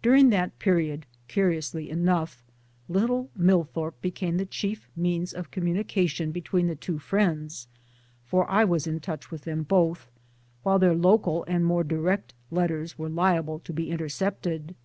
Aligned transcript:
During 0.00 0.30
that 0.30 0.56
period, 0.60 1.06
curiously 1.26 1.90
enough, 1.90 2.44
little 2.88 3.30
MiDthorpe 3.36 4.00
became 4.00 4.36
the 4.36 4.46
chief 4.46 4.88
means 4.94 5.32
of 5.32 5.50
communication 5.50 6.30
between 6.30 6.68
the 6.68 6.76
two 6.76 7.00
friends 7.00 7.66
for 8.24 8.48
I 8.48 8.62
was 8.64 8.86
in 8.86 9.00
touch 9.00 9.32
with 9.32 9.42
them 9.42 9.64
both, 9.64 10.08
while 10.62 10.78
their 10.78 10.94
local 10.94 11.42
and 11.48 11.64
more 11.64 11.82
direct 11.82 12.32
letters 12.52 12.96
were 12.96 13.08
liable 13.08 13.58
to 13.58 13.72
be 13.72 13.90
inter 13.90 14.06
cepted. 14.06 14.76